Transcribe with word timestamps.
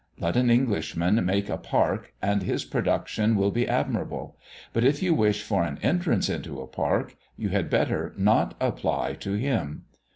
Let 0.17 0.35
an 0.35 0.49
Englishman 0.49 1.23
make 1.23 1.47
a 1.47 1.57
park, 1.59 2.11
and 2.23 2.41
his 2.41 2.65
production 2.65 3.35
will 3.35 3.51
be 3.51 3.67
admirable; 3.67 4.35
but 4.73 4.83
if 4.83 5.03
you 5.03 5.13
wish 5.13 5.43
for 5.43 5.61
an 5.63 5.77
entrance 5.83 6.27
into 6.27 6.59
a 6.59 6.65
park, 6.65 7.15
you 7.37 7.49
had 7.49 7.69
better 7.69 8.11
not 8.17 8.55
apply 8.59 9.13
to 9.19 9.33
him. 9.33 9.83